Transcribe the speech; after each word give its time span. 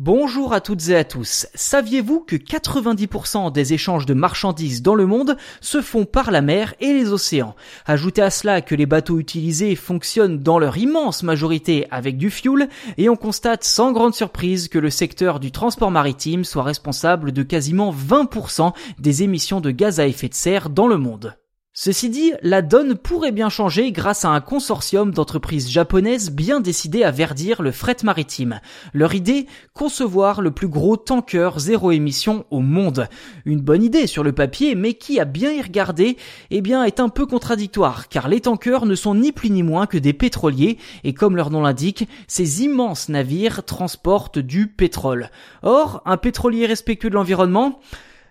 Bonjour 0.00 0.52
à 0.52 0.60
toutes 0.60 0.90
et 0.90 0.94
à 0.94 1.02
tous. 1.02 1.48
Saviez-vous 1.56 2.20
que 2.20 2.36
90% 2.36 3.50
des 3.50 3.72
échanges 3.72 4.06
de 4.06 4.14
marchandises 4.14 4.80
dans 4.80 4.94
le 4.94 5.06
monde 5.06 5.36
se 5.60 5.82
font 5.82 6.04
par 6.04 6.30
la 6.30 6.40
mer 6.40 6.72
et 6.78 6.92
les 6.92 7.10
océans? 7.10 7.56
Ajoutez 7.84 8.22
à 8.22 8.30
cela 8.30 8.60
que 8.60 8.76
les 8.76 8.86
bateaux 8.86 9.18
utilisés 9.18 9.74
fonctionnent 9.74 10.38
dans 10.38 10.60
leur 10.60 10.78
immense 10.78 11.24
majorité 11.24 11.88
avec 11.90 12.16
du 12.16 12.30
fuel 12.30 12.68
et 12.96 13.08
on 13.08 13.16
constate 13.16 13.64
sans 13.64 13.90
grande 13.90 14.14
surprise 14.14 14.68
que 14.68 14.78
le 14.78 14.90
secteur 14.90 15.40
du 15.40 15.50
transport 15.50 15.90
maritime 15.90 16.44
soit 16.44 16.62
responsable 16.62 17.32
de 17.32 17.42
quasiment 17.42 17.92
20% 17.92 18.72
des 19.00 19.24
émissions 19.24 19.60
de 19.60 19.72
gaz 19.72 19.98
à 19.98 20.06
effet 20.06 20.28
de 20.28 20.34
serre 20.34 20.70
dans 20.70 20.86
le 20.86 20.98
monde. 20.98 21.36
Ceci 21.80 22.10
dit, 22.10 22.32
la 22.42 22.60
donne 22.60 22.96
pourrait 22.96 23.30
bien 23.30 23.48
changer 23.48 23.92
grâce 23.92 24.24
à 24.24 24.30
un 24.30 24.40
consortium 24.40 25.12
d'entreprises 25.12 25.70
japonaises 25.70 26.32
bien 26.32 26.58
décidées 26.58 27.04
à 27.04 27.12
verdir 27.12 27.62
le 27.62 27.70
fret 27.70 27.98
maritime. 28.02 28.60
Leur 28.94 29.14
idée, 29.14 29.46
concevoir 29.74 30.40
le 30.40 30.50
plus 30.50 30.66
gros 30.66 30.96
tanker 30.96 31.50
zéro 31.58 31.92
émission 31.92 32.46
au 32.50 32.58
monde. 32.58 33.06
Une 33.44 33.60
bonne 33.60 33.84
idée 33.84 34.08
sur 34.08 34.24
le 34.24 34.32
papier, 34.32 34.74
mais 34.74 34.94
qui 34.94 35.20
a 35.20 35.24
bien 35.24 35.52
y 35.52 35.62
regardé, 35.62 36.16
eh 36.50 36.62
bien, 36.62 36.82
est 36.82 36.98
un 36.98 37.08
peu 37.08 37.26
contradictoire, 37.26 38.08
car 38.08 38.26
les 38.26 38.40
tankers 38.40 38.84
ne 38.84 38.96
sont 38.96 39.14
ni 39.14 39.30
plus 39.30 39.50
ni 39.50 39.62
moins 39.62 39.86
que 39.86 39.98
des 39.98 40.12
pétroliers, 40.12 40.78
et 41.04 41.14
comme 41.14 41.36
leur 41.36 41.52
nom 41.52 41.62
l'indique, 41.62 42.08
ces 42.26 42.64
immenses 42.64 43.08
navires 43.08 43.62
transportent 43.64 44.40
du 44.40 44.66
pétrole. 44.66 45.30
Or, 45.62 46.02
un 46.06 46.16
pétrolier 46.16 46.66
respectueux 46.66 47.10
de 47.10 47.14
l'environnement, 47.14 47.78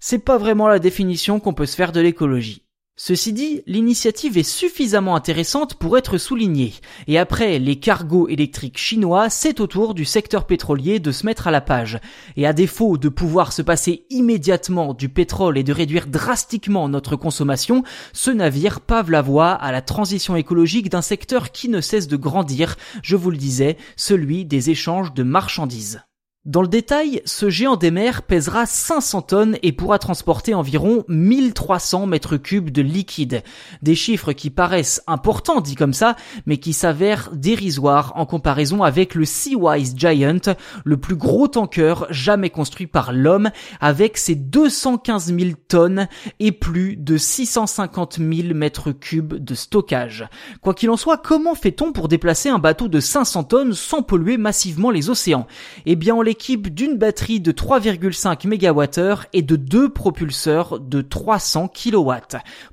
c'est 0.00 0.24
pas 0.24 0.38
vraiment 0.38 0.66
la 0.66 0.78
définition 0.78 1.40
qu'on 1.40 1.52
peut 1.52 1.66
se 1.66 1.76
faire 1.76 1.92
de 1.92 2.00
l'écologie. 2.00 2.63
Ceci 2.96 3.32
dit, 3.32 3.62
l'initiative 3.66 4.38
est 4.38 4.44
suffisamment 4.44 5.16
intéressante 5.16 5.74
pour 5.74 5.98
être 5.98 6.16
soulignée, 6.16 6.74
et 7.08 7.18
après 7.18 7.58
les 7.58 7.80
cargos 7.80 8.28
électriques 8.28 8.78
chinois, 8.78 9.30
c'est 9.30 9.58
au 9.58 9.66
tour 9.66 9.94
du 9.94 10.04
secteur 10.04 10.46
pétrolier 10.46 11.00
de 11.00 11.10
se 11.10 11.26
mettre 11.26 11.48
à 11.48 11.50
la 11.50 11.60
page. 11.60 11.98
Et 12.36 12.46
à 12.46 12.52
défaut 12.52 12.96
de 12.96 13.08
pouvoir 13.08 13.52
se 13.52 13.62
passer 13.62 14.06
immédiatement 14.10 14.94
du 14.94 15.08
pétrole 15.08 15.58
et 15.58 15.64
de 15.64 15.72
réduire 15.72 16.06
drastiquement 16.06 16.88
notre 16.88 17.16
consommation, 17.16 17.82
ce 18.12 18.30
navire 18.30 18.80
pave 18.80 19.10
la 19.10 19.22
voie 19.22 19.50
à 19.50 19.72
la 19.72 19.82
transition 19.82 20.36
écologique 20.36 20.88
d'un 20.88 21.02
secteur 21.02 21.50
qui 21.50 21.68
ne 21.68 21.80
cesse 21.80 22.06
de 22.06 22.16
grandir, 22.16 22.76
je 23.02 23.16
vous 23.16 23.32
le 23.32 23.36
disais, 23.36 23.76
celui 23.96 24.44
des 24.44 24.70
échanges 24.70 25.12
de 25.14 25.24
marchandises. 25.24 26.04
Dans 26.44 26.60
le 26.60 26.68
détail, 26.68 27.22
ce 27.24 27.48
géant 27.48 27.76
des 27.76 27.90
mers 27.90 28.20
pèsera 28.20 28.66
500 28.66 29.22
tonnes 29.22 29.56
et 29.62 29.72
pourra 29.72 29.98
transporter 29.98 30.52
environ 30.52 31.02
1300 31.08 32.04
mètres 32.04 32.36
cubes 32.36 32.68
de 32.68 32.82
liquide. 32.82 33.42
Des 33.80 33.94
chiffres 33.94 34.32
qui 34.32 34.50
paraissent 34.50 35.02
importants 35.06 35.62
dit 35.62 35.74
comme 35.74 35.94
ça, 35.94 36.16
mais 36.44 36.58
qui 36.58 36.74
s'avèrent 36.74 37.30
dérisoires 37.32 38.12
en 38.16 38.26
comparaison 38.26 38.82
avec 38.82 39.14
le 39.14 39.24
Seawise 39.24 39.94
Giant, 39.96 40.54
le 40.84 40.98
plus 40.98 41.16
gros 41.16 41.48
tanker 41.48 42.04
jamais 42.10 42.50
construit 42.50 42.88
par 42.88 43.14
l'homme, 43.14 43.50
avec 43.80 44.18
ses 44.18 44.34
215 44.34 45.34
000 45.34 45.52
tonnes 45.66 46.08
et 46.40 46.52
plus 46.52 46.96
de 46.96 47.16
650 47.16 48.18
000 48.18 48.52
mètres 48.52 48.92
cubes 48.92 49.32
de 49.32 49.54
stockage. 49.54 50.28
Quoi 50.60 50.74
qu'il 50.74 50.90
en 50.90 50.98
soit, 50.98 51.16
comment 51.16 51.54
fait-on 51.54 51.92
pour 51.92 52.08
déplacer 52.08 52.50
un 52.50 52.58
bateau 52.58 52.88
de 52.88 53.00
500 53.00 53.44
tonnes 53.44 53.72
sans 53.72 54.02
polluer 54.02 54.36
massivement 54.36 54.90
les 54.90 55.08
océans? 55.08 55.46
Eh 55.86 55.96
bien, 55.96 56.14
les 56.22 56.33
équipe 56.34 56.74
d'une 56.74 56.98
batterie 56.98 57.38
de 57.38 57.52
3,5 57.52 58.48
MWh 58.48 59.28
et 59.32 59.42
de 59.42 59.54
deux 59.54 59.88
propulseurs 59.88 60.80
de 60.80 61.00
300 61.00 61.68
kW. 61.68 62.12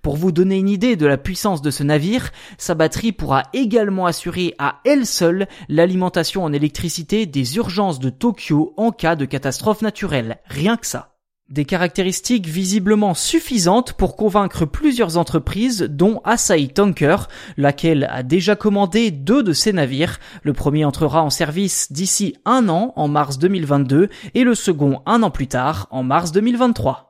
Pour 0.02 0.18
vous 0.18 0.32
donner 0.32 0.58
une 0.58 0.68
idée 0.68 0.96
de 0.96 1.06
la 1.06 1.20
puissance 1.20 1.62
de 1.62 1.70
ce 1.70 1.84
navire, 1.84 2.32
sa 2.58 2.74
batterie 2.74 3.12
pourra 3.12 3.44
également 3.54 4.08
assurer 4.08 4.56
à 4.58 4.80
elle 4.84 5.06
seule 5.06 5.48
l'alimentation 5.70 6.44
en 6.44 6.54
électricité 6.54 7.28
des 7.28 7.58
urgences 7.58 8.00
de 8.00 8.10
Tokyo 8.10 8.74
en 8.78 8.90
cas 8.90 9.16
de 9.16 9.26
catastrophe 9.26 9.84
naturelle. 9.84 10.40
Rien 10.48 10.76
que 10.76 10.88
ça. 10.88 11.11
Des 11.52 11.66
caractéristiques 11.66 12.48
visiblement 12.48 13.14
suffisantes 13.14 13.92
pour 13.92 14.16
convaincre 14.16 14.64
plusieurs 14.64 15.18
entreprises 15.18 15.82
dont 15.82 16.22
Asahi 16.24 16.70
Tanker, 16.70 17.18
laquelle 17.58 18.08
a 18.10 18.24
déjà 18.24 18.56
commandé 18.56 19.12
deux 19.12 19.44
de 19.44 19.52
ses 19.52 19.74
navires. 19.74 20.22
Le 20.44 20.54
premier 20.54 20.86
entrera 20.86 21.22
en 21.22 21.30
service 21.30 21.92
d'ici 21.92 22.38
un 22.46 22.70
an 22.70 22.94
en 22.96 23.10
mars 23.10 23.38
2022 23.38 24.08
et 24.34 24.44
le 24.46 24.56
second 24.56 25.02
un 25.06 25.24
an 25.24 25.30
plus 25.30 25.48
tard 25.48 25.90
en 25.92 26.04
mars 26.04 26.32
2023. 26.32 27.10